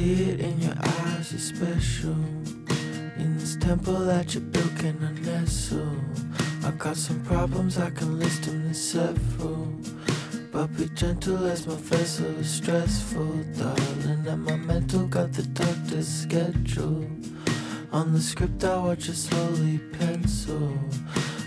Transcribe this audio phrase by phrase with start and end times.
[0.00, 2.16] see it in your eyes, you're special.
[3.22, 5.96] In this temple that you built, can I nestle?
[6.64, 9.66] I got some problems, I can list them in several.
[10.52, 14.26] But be gentle as my vessel is stressful, darling.
[14.26, 17.06] And my mental got the doctor's schedule.
[17.92, 20.78] On the script, I watch it slowly pencil.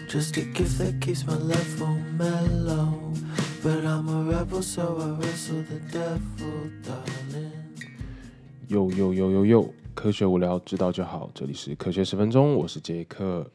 [0.07, 3.13] Just a gift that keeps my level mellow.
[3.63, 7.12] But I'm a rebel, so I wrestle the devil, darling.
[8.73, 11.29] 呦呦呦呦呦，科学无聊，知道就好。
[11.35, 13.47] 这里是科学十分钟，我是杰克。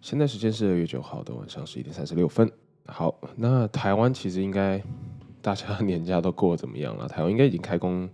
[0.00, 2.50] 现在时间是二月九号的晚上十一点三十六分。
[2.86, 4.82] 好，那台湾其实应该
[5.40, 7.06] 大家 年假都过得怎么样了？
[7.06, 8.10] 台湾应该已经开工，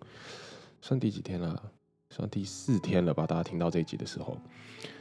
[0.83, 1.62] 算第几天了？
[2.12, 3.27] 算第四天了吧？
[3.27, 4.37] 大家听到这一集的时候，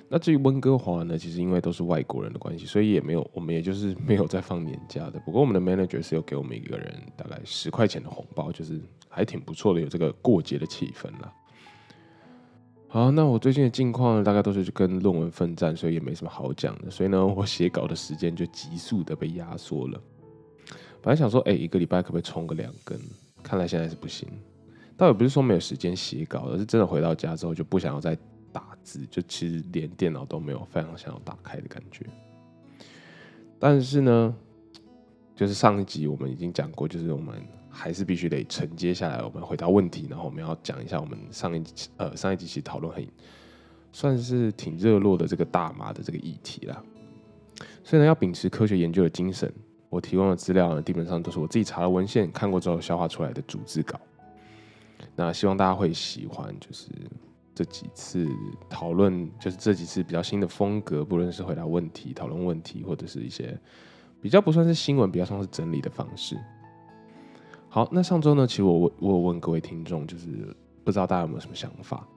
[0.08, 1.18] 那至于温哥华呢？
[1.18, 5.20] 其实因为都是外国人的关系，所以也没有，我们也就是 没有在放年假的。
[5.26, 11.34] 不过我们的 manager 是有给我们一个人大概十块钱的红包，就是还挺不错的，有这个过节的气氛啦。
[12.88, 16.90] 好，那我最近的近况呢，大概都是跟论文奋战，所以也没什么好讲的。
[16.90, 20.02] 所以呢，我写稿的时间就急速的被压缩了。
[21.02, 23.00] 本来想说，哎，一个礼拜可不可以冲个两根？
[23.42, 24.28] 看来现在是不行。
[25.02, 28.16] 倒也不是说没有时间写稿，而是真的回到家之后就不想要再
[28.52, 32.06] 打字，就其实连电脑都没有非常想要打开的感觉。
[33.58, 34.36] 但是呢，
[35.36, 37.36] 就是上一集我们已经讲过，就是我们。
[37.74, 43.08] 还是必须得承接下来，我们回答问题，然后我们要讲一下我们上一集呃上一集其实讨论很
[43.94, 46.84] 算是挺热络的这个大麻的这个议题啦。
[47.82, 49.50] 所以呢，要秉持科学研究的精神，
[49.88, 53.98] 我提供的资料呢，基本上都是我自己查了文献看过之后消化出来的组织稿。
[55.16, 56.88] 那希望大家会喜欢，就是
[57.54, 58.28] 这几次
[58.70, 63.58] 讨论，就是这几次比较新的风格，不论是回答问题、讨论问题，或者是一些
[64.22, 66.38] 比较不算是新闻，比较像是整理的方式。
[67.70, 70.28] 好，那上周呢，其实我我我问各位听众，就是
[70.84, 72.08] 不知道大家有没有什么想法？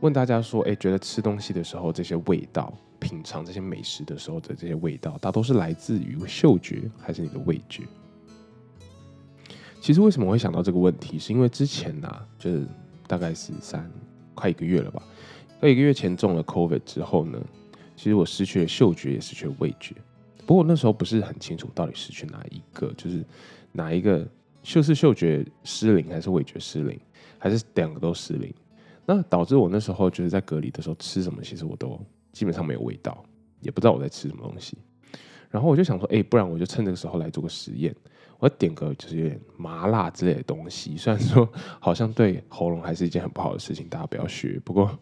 [0.00, 7.82] 问大家说，哎，觉得吃东西的时候这些味道，品尝这些美食的时候的这些味道，大都是来自于嗅觉还是你的味觉？
[9.80, 12.66] 其实为什么会想到这个问题，是因为之前呢，就是
[13.06, 13.90] 大概是三
[14.34, 15.02] 快一个月了吧，
[15.60, 17.40] 在一个月前中了 COVID 之后呢，
[17.96, 19.96] 其实我失去了嗅觉，也失去了味觉。
[20.46, 23.24] 不过那时候不是很清楚到底失去哪一个，就是
[23.72, 24.28] 哪一个。
[24.62, 27.00] 就是嗅觉失灵，还是味觉失灵，
[27.38, 28.52] 还是两个都失灵？
[29.06, 31.98] 那导致我那时候就是在隔离的时候吃什么，其实我都
[32.30, 33.24] 基本上没有味道，
[33.62, 34.76] 也不知道我在吃什么东西。
[35.48, 37.96] 然后我就想说，哎，不然我就趁这个时候来做个实验，
[38.40, 40.96] 我点个就是有点麻辣之类的东西。
[40.96, 44.60] 虽然说好像对喉咙还是一件很不好的事情，大家不要学。
[44.64, 44.98] 不过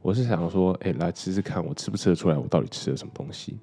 [0.00, 3.58] 我是想说，哎，来吃吃看，我吃不吃得出来，我到底吃了什么东西？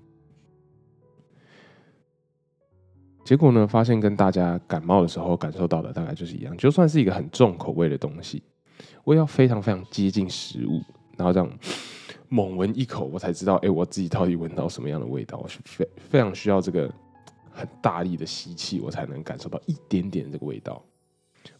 [3.23, 3.67] 结果呢？
[3.67, 6.57] 发现跟大家感冒的时候感受到的大概就是一样。
[6.57, 8.41] 就算是一个很重口味的东西，
[9.03, 10.81] 我也要非常非常接近食物，
[11.15, 11.47] 然后这样
[12.27, 15.37] 猛闻一口，我才知道，哎，我自己到底闻到什么样的味道。
[15.37, 16.91] 我非非常需要这个
[17.59, 20.83] 很大力的吸气，我才能感受到一点点这个味道。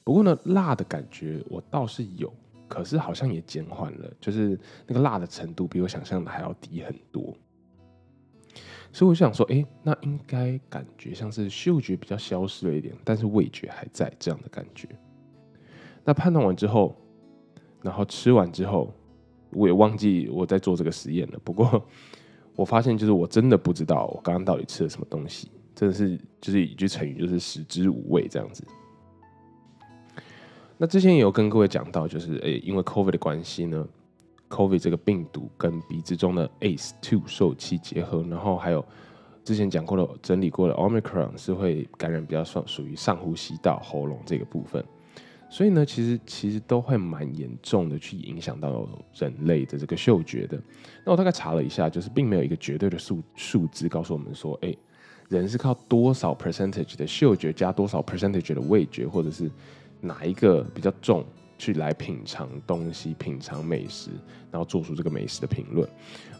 [0.03, 2.33] 不过呢，辣的感觉我倒是有，
[2.67, 7.35] 可是好像也减缓了，就是那个辣的程度比我想象的还要低很多。
[8.91, 14.89] 所以我想说，哎，那应该感觉像是嗅觉比较消失了一点，但是味觉还在这样的感觉。
[16.03, 16.95] 那判断完之后，
[17.83, 18.91] 然后吃完之后，
[19.51, 21.39] 我也忘记我在做这个实验了。
[21.43, 21.85] 不过
[22.55, 28.65] 我发现，就是我真的不知道我刚刚到底吃了什么东西，真的是就是一句成语，就是食之无味这样子。
[30.77, 33.87] 那之前也有跟各位讲到，就是诶，因为 COVID 的关系呢。
[34.49, 38.83] COVID 这个病毒跟鼻子中的 ACE2 受气结合，然后还有
[39.43, 44.83] 之前讲过的、整理过的 Omicron 是会感染比较算属于上呼吸道、喉咙这个部分，
[45.49, 50.59] 所以呢，其实其实都会蛮严重的去影响到人类的这个嗅觉的。
[51.05, 54.75] 那我大概查了一下，就是并没有一个绝对的数数字告诉我们说，诶，
[55.29, 59.49] 人是靠多少 percentage 的嗅觉加多少 percentage 的味觉，或者是
[60.01, 61.25] 哪一个比较重。
[61.61, 64.11] 去来品尝东西，品尝美食，
[64.49, 65.85] 然后做出这个美食的评论。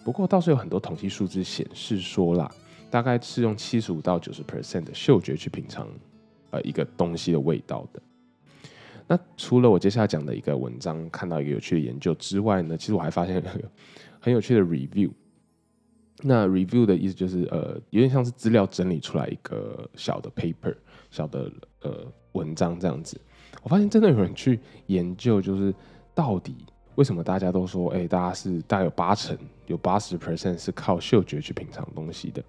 [0.02, 2.50] 不过倒是有很多统计数字显示说啦，
[2.90, 5.86] 大概是用七十五到九十 percent 的嗅觉去品尝
[6.52, 8.02] 呃一个东西的味道的。
[9.08, 13.44] 那除了我接下来讲的一个文章看到一个有趣的研究之外呢，其实我还发现
[14.22, 15.12] 很有趣的 review。
[16.22, 20.76] 那 review 的意思就是呃有点像是资料整理出来一个小的 paper，
[21.10, 21.52] 小的
[21.82, 23.20] 呃文章这样子。
[23.64, 25.74] 我发现真的有人去研究，就是
[26.14, 26.56] 到底
[26.96, 29.38] 为什么大家都说，哎，大家是大概有八成，
[29.68, 32.44] 有八十 percent 是靠嗅觉去品尝东西的。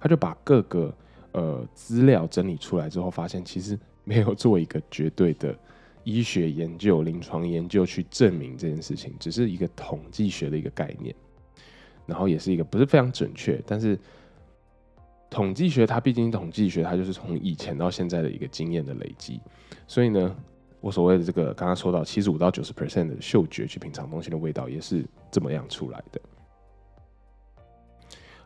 [0.00, 0.94] 他就把各个
[1.32, 5.56] 呃资料整理出来之后，发现其实没有做一个绝对的
[6.04, 11.14] 医学研究、临床研究去证明这件事情，只是一个统计学的一个概念，
[12.06, 13.98] 然后也是一个不是非常准确，但是
[15.28, 19.40] 统计学它毕竟统计学，它就是从以前到现在的一个经验的累积，
[19.86, 20.36] 所以呢，
[20.80, 26.20] 我所谓的这个刚刚说到七十五到九十 percent 的嗅觉去品尝东西的味道，也是这么样出来的。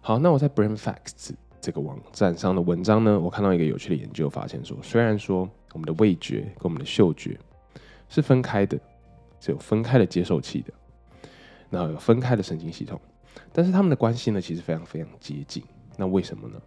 [0.01, 7.39] 好，那我在 Brain Facts 这个网站上的文章呢，我看到一个有趣的研究，发现说，虽然说我们的味觉跟我们的嗅觉
[8.09, 8.81] 是分开的，
[9.39, 10.73] 是有分开的接受器的，
[11.69, 12.99] 然后有分开的神经系统，
[13.53, 15.63] 但是它们的关系呢，其实非常非常接近。
[15.97, 16.61] 那为什么呢？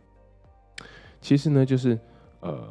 [1.22, 1.98] 其实呢，就是
[2.42, 2.68] 呃，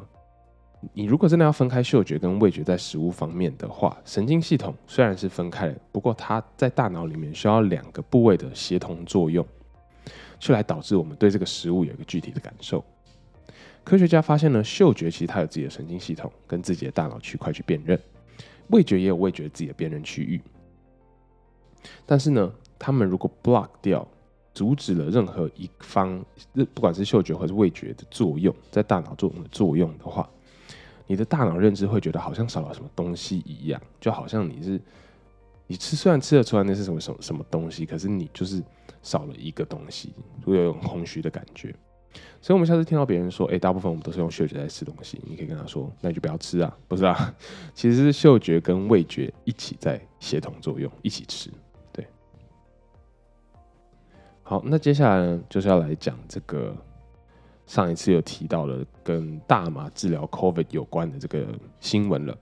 [0.93, 9.45] 你如果真的要分开嗅觉跟味觉在食物方面的话，神经系统虽然是分开的，不过它在大脑里面需要两个部位的协同作用。
[10.39, 12.83] 去来导致我们对这个食物有一个具体的感受。
[13.81, 17.97] 科学家发现呢，嗅觉其实它有自己的神经系统跟自己的大脑区块去辨认，
[18.67, 20.41] 味觉也有味觉自己的辨认区域。
[22.05, 24.05] 但是呢，他们如果 block 掉，
[24.53, 26.21] 阻止了任何一方，
[26.73, 30.29] 不管是嗅觉或是味觉的作用，在大脑作用的作用的话，
[31.07, 34.81] 你的大脑认知会觉得好像少了什么东西一样，就好像你是
[35.67, 38.61] 你吃虽然吃得出来那是什么什么什么东西，可是你就是。
[39.01, 40.13] 少了一个东西，
[40.45, 41.75] 会有种空虚的感觉。
[42.41, 47.35] 所以，我们下次听到别人说：“哎，大部分我们都是用嗅觉在吃东西。”你可以跟他说：“那你就不要吃啊，不是啊？
[47.73, 51.51] 其实是嗅觉跟味觉一起在协同作用，一起吃。”
[54.43, 56.75] 好，那接下来呢，就是要来讲这个
[57.65, 61.47] 上一次有提到了跟大麻治疗 COVID 有关的这个
[61.79, 62.37] 新闻了。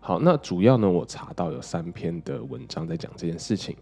[0.00, 3.76] 好，那主要呢，我查到有三篇的文章在讲这件事情。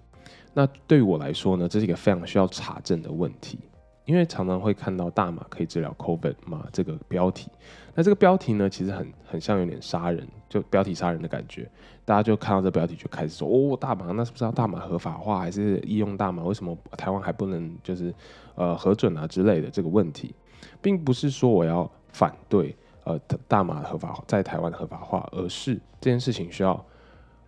[0.52, 3.58] 那对于我来说呢，这是一个非常需要查证的问题，
[4.04, 7.48] 因为常常会看到大麻可以治疗 COVID 嘛这个标题，
[7.94, 11.70] 那这个标题呢，其实很很像有点杀人，就标题杀人的感觉，
[12.04, 16.42] 大家就看到这标题就开始说，哦，大麻，那是不是要大麻合法化，还是医用大麻？
[16.42, 18.12] 为什么台湾还不能就是
[18.56, 20.34] 呃核准啊之类的这个问题，
[20.80, 26.84] 并不是说我要反对呃大麻合法在台湾合法化，而是这件事情需要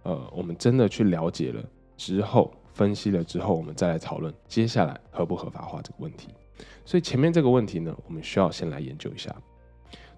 [0.05, 1.62] 呃我们真的去了解了
[1.97, 2.53] 之后。
[2.75, 6.31] 分析了之后，我们再来讨论接下来合不合法化这个问题。
[6.85, 9.35] 所以前面这个问题呢，我们需要先来研究一下。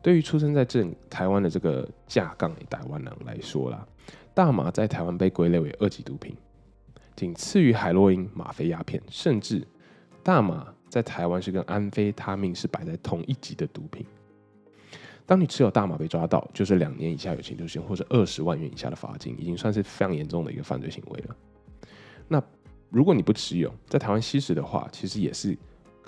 [0.03, 3.85] 对于出生在这台湾的这个架杠台湾人来说啦，
[4.35, 6.37] 大麻在台湾被归类为二级毒品，
[7.17, 9.67] 仅次于海洛因、吗啡、鸦片，甚至
[10.23, 14.07] 大麻在台湾是跟安非他命是摆在同一级的毒品。
[15.25, 21.37] 当你持有大麻被抓到，就是两年以下有期徒刑或者二十万元以下的罚金，已经算是非常严重的一个犯罪行为了。
[22.29, 22.41] 那
[22.91, 25.59] 如果你不持有，在台湾吸食的话，其实也是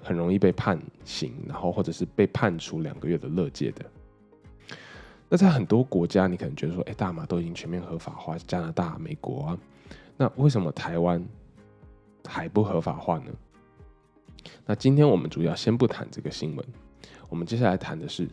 [0.03, 3.85] 很容易被判刑，然后或者是被判处两个月的乐戒的。
[5.29, 9.59] 那在很多国家，你可能觉得说，哎，大麻都已经全面合法化，加拿大、美国啊，
[10.17, 11.23] 那为什么台湾
[12.27, 13.33] 还不合法化呢？
[14.65, 16.67] 那今天我们主要先不谈这个新闻，
[17.29, 18.27] 我们接下来谈的是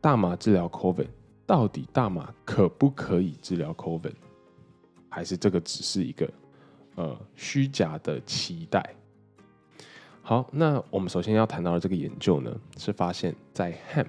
[0.00, 1.08] 大麻治疗 COVID，
[1.46, 4.12] 到底大麻可不可以治疗 COVID，
[5.08, 6.30] 还是这个只是一个？
[6.94, 8.94] 呃，虚假的期待。
[10.24, 14.06] 好，那我们首先要谈到的这个研究呢，是发现，在 hemp，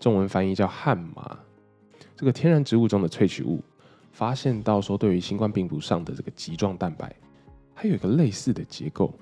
[0.00, 1.38] 中文翻译叫旱麻，
[2.16, 3.62] 这个天然植物中的萃取物，
[4.12, 7.14] 发现到说，对于新冠病毒上的这个棘状蛋白，
[7.74, 9.12] 它有一个类似的结构，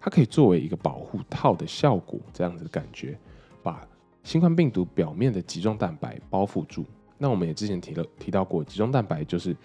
[0.00, 3.18] 它可以作为一个保护套的效果，这样子的感觉，
[3.60, 3.84] 把
[4.22, 6.84] 新冠病毒表面的棘状蛋白包覆住。
[7.18, 9.56] 那我们也之前提了提到过，棘状蛋白就是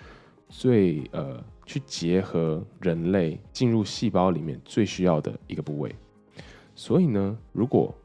[0.50, 1.40] 最呃。
[1.68, 5.96] 去结合人类进入细胞里面最需要的一个部位，
[6.76, 7.96] 所以呢，如果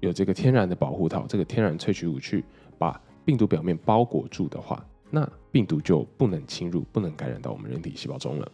[0.00, 2.44] 有这个天然的保护套，这个天然萃取物去
[2.78, 8.52] 把病毒表面包裹住的话，那病毒就不能侵入，不能感染到我们人体细胞中了。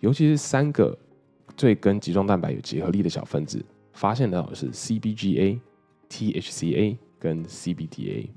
[0.00, 0.98] 尤其是三个
[1.56, 5.60] 最跟集状蛋白有结合力的小分子，发现到的是 CBGA、
[6.08, 8.28] THCA 跟 CBDA。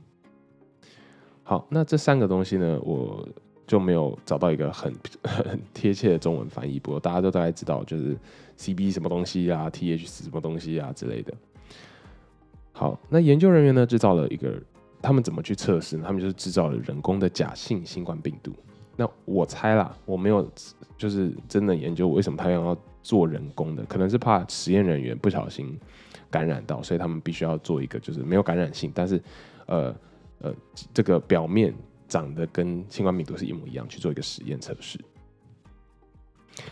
[1.43, 3.27] 好，那这三个东西呢，我。
[3.65, 4.93] 就没有找到一个很
[5.23, 8.17] 很贴切的中文翻译，不过大家都大概知道，就是
[8.57, 11.33] C B 什么东西啊，T H 什么东西啊之类的。
[12.73, 14.61] 好，那研究人员呢制造了一个，
[15.01, 16.03] 他们怎么去测试呢？
[16.05, 18.51] 他们就是制造了人工的假性新冠病毒。
[18.95, 20.47] 那我猜啦，我没有
[20.97, 25.79] 就是真的研究为什么他要做人工的，可能是怕实验人员不小心
[26.29, 29.21] 感染到，所以他们必须要做一个就是没有感染性，但是
[29.67, 29.95] 呃
[30.39, 30.53] 呃
[30.93, 31.73] 这个表面。
[32.13, 34.99] 长得跟新冠病毒是一模一样，去做一个实验测试。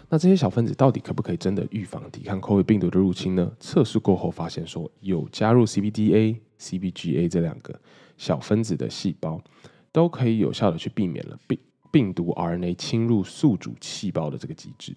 [0.07, 3.51] 那这些小分子到底可不可以真的预防抵抗 COVID 病毒的入侵呢？
[3.59, 7.81] 测试过后发现说，有加入 CBDA、CBGA 这两个
[8.17, 9.41] 小分子的细胞，
[9.91, 11.57] 都可以有效的去避免了病
[11.91, 14.95] 病毒 RNA 侵入宿主细胞的这个机制。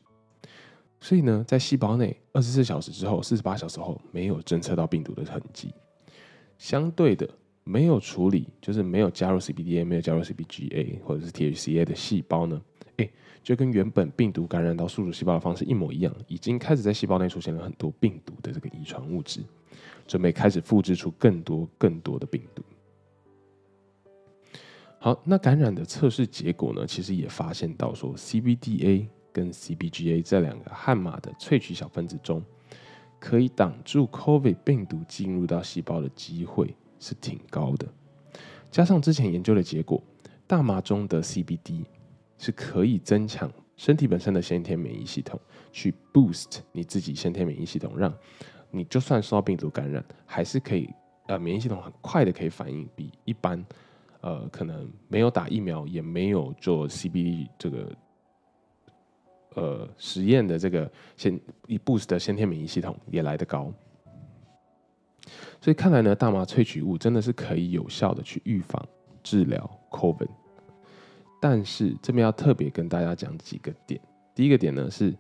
[1.01, 5.73] 所以呢，在细胞内二十四小时之后、四十八小时后，没有侦测到病毒的痕迹。
[6.59, 7.27] 相对的，
[7.65, 12.63] 没有处理，就是没有加入 CBDA、没有加入 CBGA 或者是 THCA 的细胞呢，
[12.99, 13.11] 诶，
[13.43, 19.41] 就跟原本病毒感染到宿主细胞的方式一模一样，已经开始在细胞内出现了很多病毒的这个遗传物质，
[20.07, 22.63] 准备开始复制出更多更多的病毒。
[24.99, 29.07] 好，那感染的测试结果呢，其实也发现到说 CBDA。
[29.35, 32.41] 跟 CBGA 这两个悍马的萃取小分子中，
[33.19, 36.73] 可以挡住 COVID 病毒进入到细胞的机会
[37.05, 37.87] 是挺高的。
[38.71, 40.03] 加上之前研究的结果，
[40.47, 41.85] 大麻中的 CBD
[42.39, 45.39] 是可以增强身体本身的先天免疫系统，
[45.71, 48.11] 去 boost 你自己先天免疫系统，让
[48.71, 50.89] 你就算受到病毒感染，还是可以
[51.27, 53.63] 呃免疫系统很快的可以反应，比一般
[54.23, 57.93] 呃可能没有打疫苗也没有做 CBD 这个。
[59.57, 63.73] 呃，实验的这个先一 boost 的先天免疫系统也来得高，
[65.61, 68.83] 所以看来呢，大麻萃取物真的是可以有效的去预防
[69.23, 70.29] 治疗 COVID。
[71.41, 74.01] 但是这边要特别跟大家讲几个点，
[74.35, 75.15] 第一个点呢是，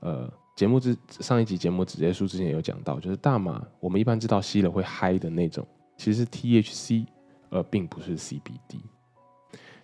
[0.00, 5.66] 呃，节目之上一集节目直接书之前有讲到，就是大麻我们一般知道吸了会嗨的那种，
[5.96, 7.06] 其实是 THC，
[7.50, 8.80] 而并不是 CBD。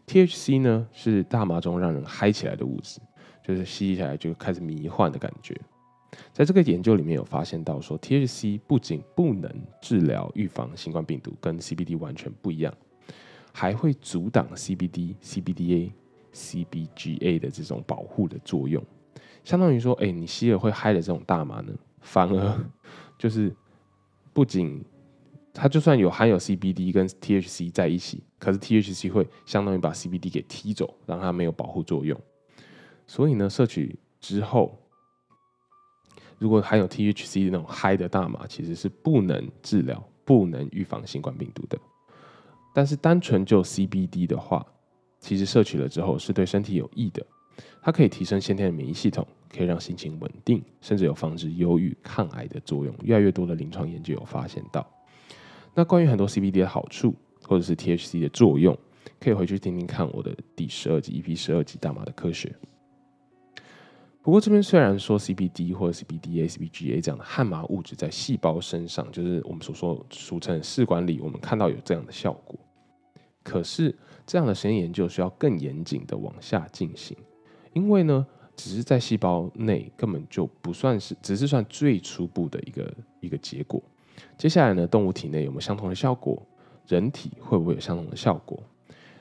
[0.07, 3.01] THC 呢是大麻中让人嗨起来的物质。
[3.43, 5.59] 就是吸起来就开始迷幻的感觉，
[6.33, 12.73] 在这个研究里面有发现到说，THC 不仅不能治疗预防新冠病毒，跟 CBD 完全不一样，
[13.53, 15.93] 还会阻挡 CBD、CBDA、
[16.33, 18.83] CBGA 的这种保护的作用。
[19.43, 22.65] 相当于说，哎，你吸了会嗨的这种大麻呢，反而
[23.19, 23.55] 就是
[24.33, 24.83] 不仅
[25.53, 32.19] 它就算有含有 CBD 跟 THC 在一起，可是 THC 会相当于把 CBD 给踢走，让它没有保护作用。
[33.07, 34.79] 所以呢，摄取之后，
[36.41, 41.79] 如果含有 THC 的那种嗨的大麻，其实是不能治疗、不能预防新冠病毒的。
[42.75, 44.67] 但是单纯就 CBD 的话，
[45.19, 47.25] 其实摄取了之后是对身体有益的。
[47.83, 52.95] 它可以提升先天的免疫系统，可以让心情稳定，甚至有防止忧郁、抗癌的作用。
[53.03, 54.87] 越来越多的临床研究有发现到。
[55.75, 58.77] 那关于很多 CBD 的好处，或者是 THC 的作用，
[59.19, 62.51] 可以回去听听看我的第十二集 EP 十二集大麻的科学。
[64.23, 72.59] 不过这边虽然说 CBD 或者 CBDA、CBGA 这样的汉麻物质在细胞身上，就是我们所说俗称试管里，我们看到有这样的效果，
[73.43, 73.97] 可是
[74.27, 77.17] 这样的实验研究需要更严谨的往下进行，
[77.73, 83.83] 因为呢，只是在细胞内根本就不算是，只是算最初步的一个一个结果。
[84.37, 86.47] 接下来呢，动物体内有没有相同的效果？
[86.87, 88.63] 人体会不会有相同的效果？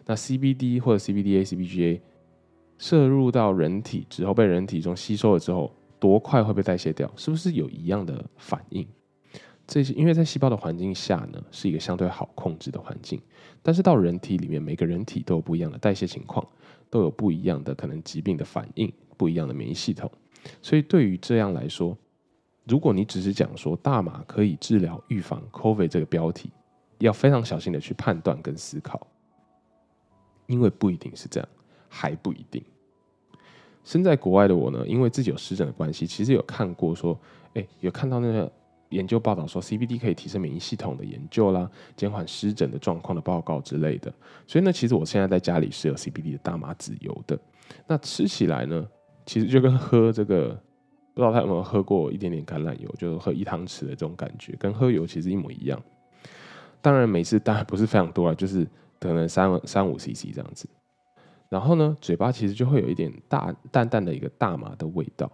[0.06, 2.02] 那 CBD 或者 CBDA、CBGA。
[2.80, 7.12] 摄入到人体之后，被人体中吸收了之后，多快会被代谢掉？
[7.16, 8.88] 是不是有一样的反应？
[9.68, 13.22] 这些因为在细胞的环境下呢，是一个相对好控制的环境，
[13.62, 16.44] 但是到人体里面，每个人体都有不一样的代谢情况，
[16.90, 20.10] 都有不一样的可能疾病的反应，不一样的免疫系统。
[20.62, 21.96] 所以对于这样来说，
[22.66, 26.50] 如果你只是讲说大麻可以治疗预防 COVID 这个标题，
[27.00, 29.06] 要非常小心的去判断跟思考，
[30.48, 31.50] 因为不一定是这样。
[31.90, 32.64] 还不一定。
[33.84, 37.20] 身在国外的我呢，因为自己有湿疹的关系，其实有看过说，
[37.56, 38.52] 哎，有看到那个
[38.90, 44.14] 研究报道说 CBD 可以提升免疫系统的研究啦，减缓湿疹的状况的报告之类的。
[44.46, 47.40] 所以呢，其实我现在在家里是有 CBD 的大麻籽油的。
[47.88, 48.88] 那吃起来呢，
[49.26, 50.50] 其实就跟喝这个，
[51.14, 55.82] 不知道他有没有喝过一点点橄榄油，就是喝一汤匙的这种感觉，跟喝油其实一模一样。
[56.82, 58.68] 当然每次当然不是非常多啊，就是
[59.00, 60.68] 可能三三五 CC 这样子。
[61.50, 65.30] 然后呢，嘴巴其实就会有一点大淡淡的一个大麻的味道。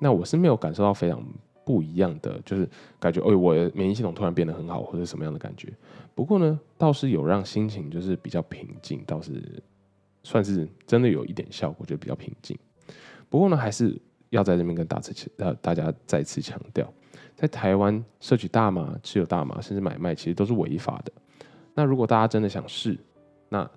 [0.00, 1.20] 那我是没有感受到非常
[1.64, 2.68] 不一样的，就是
[3.00, 5.72] 感觉，哎，我的免疫系统突然变得很好，或者什么样的感觉。
[6.14, 9.42] 不过呢，倒是有让心情就是比较平静，倒是
[10.22, 12.56] 算是真的有一点效果，就比较平静。
[13.28, 16.88] 不过呢，还是要在这边跟大次呃大家再次强调，
[17.34, 21.12] 在台湾摄取大麻、持有大麻，甚至买卖，其实都是违法的。
[21.74, 22.96] 那如果大家真的想试，
[23.48, 23.68] 那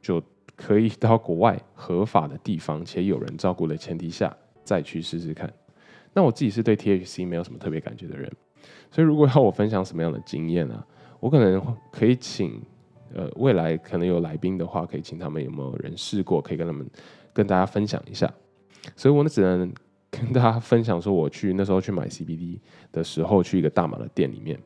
[0.00, 0.20] 就。
[0.56, 5.52] 可以到国外合法的地方且有人照顾的前提下再去试试看。
[6.12, 8.30] 那我自己是对 THC 没有什么特别感觉的人，
[8.90, 10.84] 所以如果要我分享什么样的经验呢？
[11.20, 12.60] 我可能可以请
[13.14, 16.86] 呃未来可能有来宾的话，可以请他们有没有人试过，可以跟他们
[17.32, 18.32] 跟大家分享一下。
[18.96, 19.72] 所以我呢只能
[20.10, 22.58] 跟大家分享说，我去那时候去买 CBD
[22.90, 24.60] 的时候，去一个大马的店里面，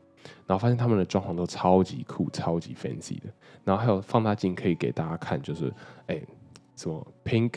[0.46, 3.32] 然后发现他们的装潢都超级酷、超级 fancy 的。
[3.64, 5.72] 然后还有放大镜可以给大家看，就是
[6.06, 6.20] 哎，
[6.76, 7.52] 什么 pink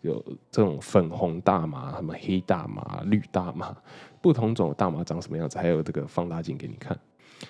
[0.00, 3.76] 有这种粉红大麻、什么黑大麻、绿大麻，
[4.20, 6.98] 不同种大麻长什么样子，还有这个放大镜给你看。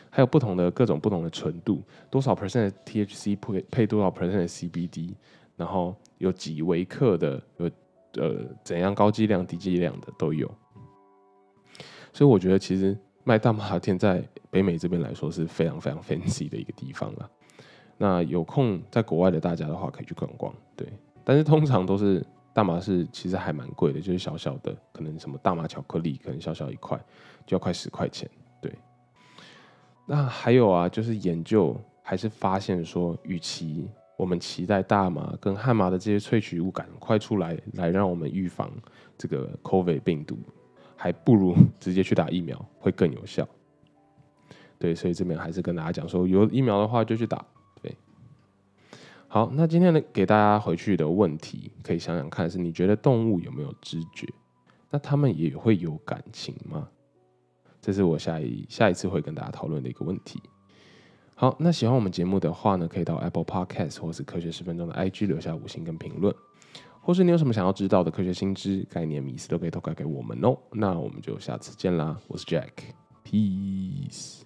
[0.09, 5.15] 还有不同的各种不同的纯度，多少 percent 的 THC 配配多少 percent 的 CBD，
[5.57, 7.71] 然后有几微克的，有
[8.15, 10.51] 呃怎样高剂量、低剂量的都有。
[12.13, 17.31] 所以我觉得其实卖大麻店在北美这边来说是非常非常 fancy 的一个地方了。
[17.99, 20.87] 那有空在国外的大家的话可以去逛逛，对。
[21.25, 26.99] 但是通常都是大麻是其实还蛮贵的，就是小小的，可能什么大麻巧克力，可能小小一块
[27.47, 28.29] 就要快十块钱，
[28.61, 28.73] 对。
[30.05, 38.69] 那还有啊，就是研究还是发现说，与其我们期待大麻跟汉麻的这些萃取物赶快出来，来让我们预防
[39.17, 40.37] 这个 COVID 病毒，
[41.03, 43.45] 还不如 直接去打疫苗会更有效。
[44.79, 47.45] 对，所以这边还是跟大家讲说，有疫苗的话就去打。
[47.83, 47.93] 对，
[49.27, 54.33] 好，那今天呢，给大家回去的问题，可以想想看，是你觉得动物有没有知觉？
[54.91, 56.89] 那他们也会有感情吗？
[57.81, 60.41] 这是我下一下一次会跟大家讨论的一个问题。
[61.35, 66.33] 好，那喜欢我们节目的话呢，可以到 Apple Podcast 或是科学十分钟的 IG 留下五星跟评论，
[67.05, 70.57] 或是你有什么想要知道的科学新知、概念、迷思，都可以投稿给我们哦。
[70.71, 74.43] 那我们就下次见啦，我是 Jack，Peace。